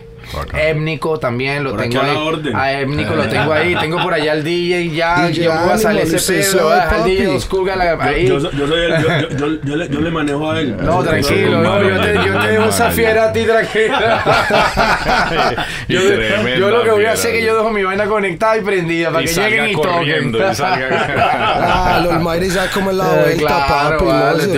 [0.53, 2.15] Étnico también lo Por tengo a ahí.
[2.17, 2.55] orden.
[2.55, 3.73] A Étnico lo tengo ahí.
[3.79, 5.27] Tengo por allá al DJ ya.
[5.29, 6.55] DJ yo me voy a salir ese pedo.
[6.57, 7.37] Lo voy a dejar al sabe, DJ papi.
[7.37, 8.27] Oscurga la- ahí.
[8.27, 10.75] Yo, yo, yo soy el- yo, yo- yo- yo le, yo le manejo a él.
[10.81, 14.23] No, tranquilo, no, yo te, yo te dejo esa fiera a ti, tranquila.
[15.87, 19.09] yo, lo que voy a hacer es que yo dejo mi vaina conectada y prendida
[19.11, 20.35] para Y que lleguen y toquen.
[20.35, 20.89] y salga-
[21.71, 24.05] Ah, los Mayri cómo es la Eh, vuelta, papi.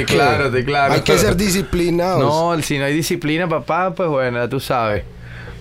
[0.06, 0.94] Claro, te claro.
[0.94, 2.22] Hay que ser disciplinados.
[2.22, 5.04] No, si no hay disciplina, papá, pues bueno, ya tú sabes.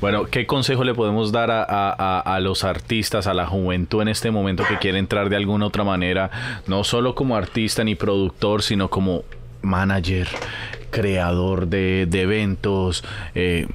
[0.01, 4.01] Bueno, ¿qué consejo le podemos dar a, a- a- a los artistas, a la juventud
[4.01, 6.31] en este momento que quiere entrar de alguna otra manera,
[6.67, 9.25] no solo como artista ni productor, sino como
[9.61, 10.27] manager,
[10.91, 13.67] creador de, de eventos, eh,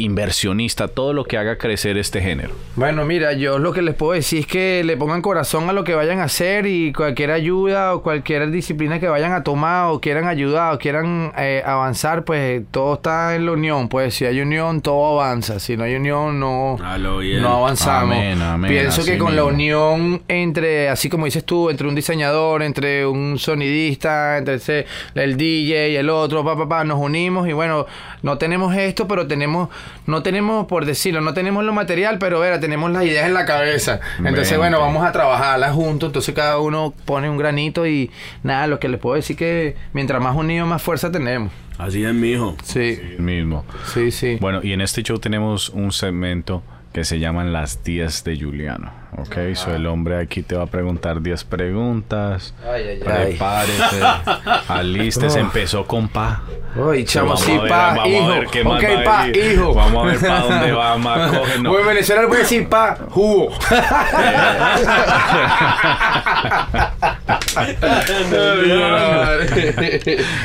[0.00, 2.50] inversionista, todo lo que haga crecer este género?
[2.76, 5.84] Bueno, mira, yo lo que les puedo decir es que le pongan corazón a lo
[5.84, 10.00] que vayan a hacer y cualquier ayuda o cualquier disciplina que vayan a tomar o
[10.00, 13.88] quieran ayudar o quieran eh, avanzar, pues todo está en la unión.
[13.88, 15.60] Pues si hay unión, todo avanza.
[15.60, 18.16] Si no hay unión, no, no avanzamos.
[18.16, 22.62] Amén, amén, Pienso que con la unión entre, así como dices tú, entre un diseñador,
[22.62, 27.48] entre un sonidista, entre ese- el DJ y el otro, pa, pa, pa, nos unimos
[27.48, 27.86] y bueno,
[28.22, 29.68] no tenemos esto, pero tenemos,
[30.06, 33.44] no tenemos, por decirlo, no tenemos lo material, pero vera, tenemos las ideas en la
[33.44, 34.00] cabeza.
[34.18, 34.56] Entonces, Vente.
[34.58, 38.10] bueno, vamos a trabajarlas juntos, entonces cada uno pone un granito y
[38.42, 41.52] nada, lo que les puedo decir que mientras más unidos, más fuerza tenemos.
[41.78, 42.56] Así es, mijo.
[42.62, 43.64] Sí, El mismo.
[43.92, 44.36] sí, sí.
[44.40, 48.90] Bueno, y en este show tenemos un segmento que se llaman las 10 de Juliano.
[49.16, 52.52] Ok, so el hombre aquí te va a preguntar 10 preguntas.
[52.64, 52.98] Ay, ay, ay.
[53.28, 54.00] Prepárese,
[54.68, 55.40] alístese.
[55.40, 56.42] Empezó con pa.
[56.76, 58.28] Uy, chamo, sí, ver, pa, hijo.
[58.28, 59.74] ver ok, pa, hijo.
[59.74, 61.72] Vamos a ver para dónde va más no.
[61.72, 63.50] O en Venezuela voy a decir pa, jugo.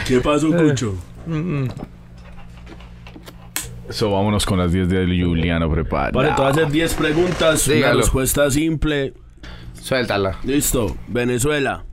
[0.07, 0.95] ¿Qué pasó, Cucho?
[3.89, 5.69] So, vámonos con las 10 de Juliano.
[5.69, 6.11] Prepara.
[6.11, 7.67] Vale, te voy a hacer 10 preguntas.
[7.67, 8.01] Una Dígalo.
[8.01, 9.13] respuesta simple.
[9.73, 10.37] Suéltala.
[10.43, 10.95] Listo.
[11.07, 11.85] Venezuela.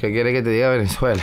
[0.00, 1.22] ¿Qué quiere que te diga Venezuela?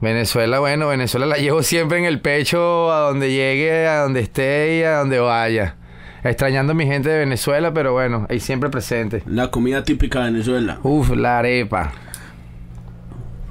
[0.00, 4.78] Venezuela, bueno, Venezuela la llevo siempre en el pecho a donde llegue, a donde esté
[4.78, 5.76] y a donde vaya.
[6.24, 9.22] Extrañando a mi gente de Venezuela, pero bueno, ahí siempre presente.
[9.26, 10.78] La comida típica de Venezuela.
[10.82, 11.92] Uf, la arepa.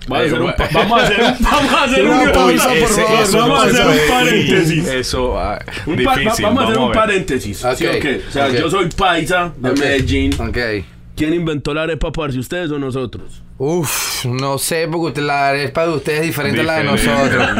[0.08, 2.68] Vamos a hacer un, pa- vamos a hacer un, vamos a hacer Una un, pausa,
[2.70, 3.22] por Ese- favor.
[3.24, 4.02] eso una vamos a hacer pausa.
[4.02, 4.88] un paréntesis.
[4.88, 6.46] Eso, ah, un pa- difícil.
[6.46, 7.58] vamos a hacer un paréntesis.
[7.76, 9.72] ¿sí Ok, o sea, yo soy paisa de.
[9.74, 10.34] Medellín.
[10.42, 10.58] Ok.
[11.16, 12.40] ¿Quién inventó la arepa, parce?
[12.40, 13.44] ¿Ustedes o nosotros?
[13.62, 17.46] Uf, no sé, porque la arepa de ustedes es diferente a la de nosotros.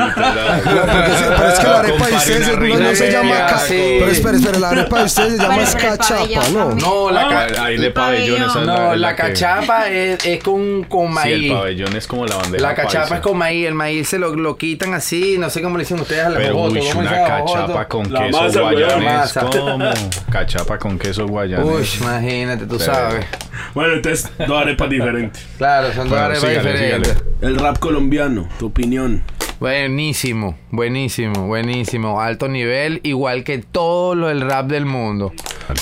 [0.64, 3.96] pero es que la arepa de ustedes no, se llama media, ca- sí.
[4.00, 6.76] Pero espere, espere, la arepa de ustedes se llama cachapa, ¿no?
[6.76, 8.48] No, la, ca- Hay de El pabellones.
[8.48, 8.50] pabellón.
[8.50, 11.52] esa es no, es la cachapa es, es con, con Sí, maíz.
[11.52, 13.16] el pabellón es como la bandeja la cachapa paisa.
[13.16, 16.00] es con maíz, el maíz se lo, lo quitan así, no sé cómo le dicen
[16.00, 19.34] ustedes a la Pero uy, ¿cómo le una cachapa con La queso weón, guayanés.
[19.34, 19.90] ¿Cómo?
[20.32, 21.66] Cachapa con queso guayanés.
[21.66, 23.26] Uy, imagínate, tú sabes.
[23.74, 25.46] Bueno, entonces, dos arepas diferentes.
[25.58, 27.14] Claro, son dos Bueno, arepas sígale, diferentes.
[27.14, 27.30] sígale.
[27.42, 29.24] El rap colombiano, tu opinión.
[29.60, 32.22] Buenísimo, buenísimo, buenísimo.
[32.22, 35.34] Alto nivel, igual que todo lo del rap del mundo.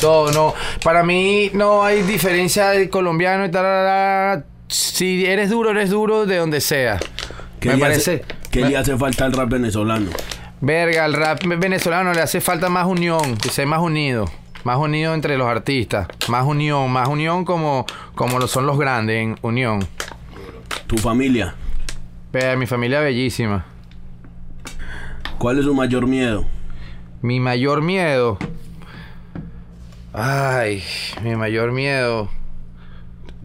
[0.01, 0.53] Todo, no.
[0.83, 4.45] Para mí no hay diferencia de colombiano y tal.
[4.67, 6.99] Si eres duro, eres duro de donde sea.
[7.59, 8.23] ¿Qué, Me le, parece.
[8.25, 10.09] hace, ¿qué le hace falta al rap venezolano?
[10.59, 14.25] Verga, al rap venezolano le hace falta más unión, que sea más unido.
[14.67, 16.09] Más unido entre los artistas.
[16.27, 19.79] Más unión, más unión como, como lo son los grandes en unión.
[20.87, 21.55] Tu familia.
[22.33, 23.65] Vea, mi familia bellísima.
[25.37, 26.43] ¿Cuál es su mayor miedo?
[27.21, 28.37] Mi mayor miedo.
[30.11, 30.83] Ay,
[31.23, 32.29] mi mayor miedo.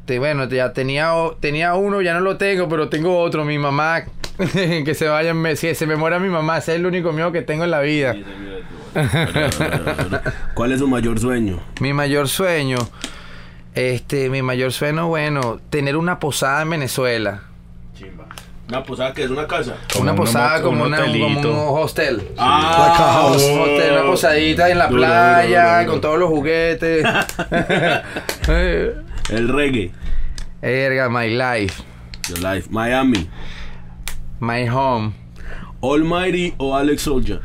[0.06, 3.44] Te- bueno, ya tenía, tenía uno, ya no lo tengo, pero tengo otro.
[3.44, 4.02] Mi mamá.
[4.84, 6.58] que se vaya, me- que se me muera mi mamá.
[6.58, 8.16] Ese es el único miedo que tengo en la vida.
[10.54, 11.58] ¿Cuál es su mayor sueño?
[11.80, 12.78] Mi mayor sueño.
[13.74, 17.42] Este, mi mayor sueño, bueno, tener una posada en Venezuela.
[18.68, 19.76] Una posada que es una casa.
[20.00, 21.26] Una un posada como, un una- como
[21.74, 22.22] un hostel.
[22.38, 23.42] Ah, Like a house.
[23.44, 25.90] Un hotel, una posadita en la Duro, playa, duro, duro.
[25.92, 27.04] con todos los juguetes.
[28.48, 29.90] El reggae.
[30.62, 31.82] Erga, my life,
[32.32, 32.68] The Life.
[32.70, 33.28] Miami.
[34.40, 35.12] my home.
[35.82, 37.40] Almighty o Alex Soldier.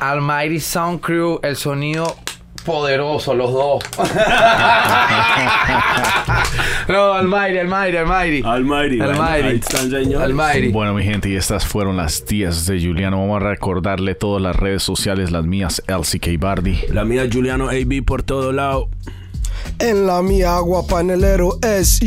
[0.00, 2.16] Almighty Sound Crew, el sonido
[2.64, 3.82] poderoso, los dos.
[6.88, 8.42] no, Almighty, Almighty, Almighty.
[8.44, 8.98] Almighty.
[8.98, 10.68] bueno, Almighty.
[10.72, 13.20] Bueno, mi gente, y estas fueron las 10 de Juliano.
[13.20, 16.80] Vamos a recordarle todas las redes sociales, las mías, LCK Bardi.
[16.90, 18.88] La mía, Juliano AB por todo lado.
[19.78, 22.00] En la mía agua panelero es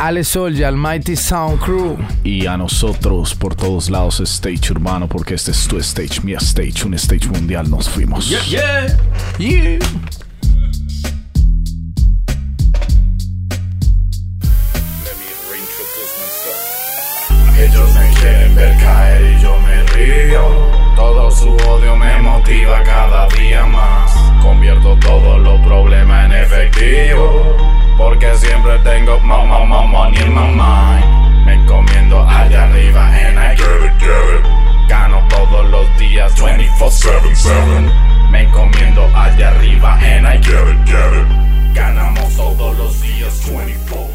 [0.00, 0.06] you.
[0.06, 1.96] Yeah, Alex Soldier, Almighty Sound Crew.
[2.24, 6.84] Y a nosotros por todos lados, Stage Urbano, porque este es tu stage, mi stage,
[6.84, 7.68] un stage mundial.
[7.70, 8.28] Nos fuimos.
[8.28, 8.86] Yeah.
[9.38, 9.78] Yeah.
[17.58, 20.42] Ellos me quieren ver caer y yo me río.
[20.96, 24.10] Todo su odio me motiva cada día más.
[24.42, 27.79] Convierto todos los problemas en efectivo.
[28.00, 31.44] Porque siempre tengo mamá, mamá, money in my mind.
[31.44, 34.88] Me comiendo allá arriba and I get it, get it.
[34.88, 38.30] Gano todos los días 24-7-7.
[38.30, 41.74] Me comiendo allá arriba and I get it, get it.
[41.74, 44.09] Ganamos todos los días 24